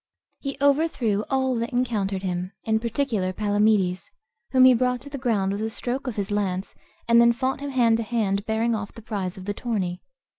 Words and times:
He 0.39 0.57
overthrew 0.59 1.25
all 1.29 1.53
that 1.57 1.69
encountered 1.71 2.23
him, 2.23 2.53
in 2.63 2.79
particular 2.79 3.31
Palamedes, 3.31 4.09
whom 4.49 4.65
he 4.65 4.73
brought 4.73 4.99
to 5.01 5.11
the 5.11 5.19
ground 5.19 5.51
with 5.51 5.61
a 5.61 5.69
stroke 5.69 6.07
of 6.07 6.15
his 6.15 6.31
lance, 6.31 6.73
and 7.07 7.21
then 7.21 7.31
fought 7.33 7.59
him 7.59 7.69
hand 7.69 7.97
to 7.97 8.03
hand, 8.03 8.43
bearing 8.47 8.73
off 8.73 8.91
the 8.93 9.03
prize 9.03 9.37
of 9.37 9.45
the 9.45 9.53
tourney. 9.53 10.01